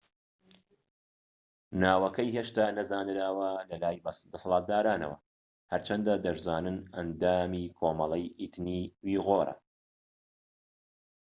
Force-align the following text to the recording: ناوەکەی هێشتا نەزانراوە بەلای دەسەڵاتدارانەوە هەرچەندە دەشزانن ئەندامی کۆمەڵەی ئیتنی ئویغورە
ناوەکەی 1.81 2.33
هێشتا 2.37 2.65
نەزانراوە 2.77 3.49
بەلای 3.69 3.97
دەسەڵاتدارانەوە 4.33 5.17
هەرچەندە 5.71 6.13
دەشزانن 6.25 6.77
ئەندامی 6.95 7.65
کۆمەڵەی 7.77 8.33
ئیتنی 8.39 8.81
ئویغورە 9.03 9.55